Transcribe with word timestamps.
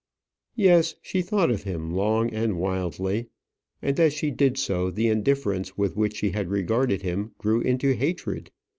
Yes, 0.55 0.95
she 1.03 1.21
thought 1.21 1.51
of 1.51 1.61
him 1.61 1.91
long 1.93 2.33
and 2.33 2.57
wildly. 2.57 3.27
And 3.83 3.99
as 3.99 4.13
she 4.13 4.31
did 4.31 4.57
so, 4.57 4.89
the 4.89 5.09
indifference 5.09 5.77
with 5.77 5.95
which 5.95 6.15
she 6.15 6.31
had 6.31 6.49
regarded 6.49 7.03
him 7.03 7.35
grew 7.37 7.61
into 7.61 7.93
hatred. 7.93 8.49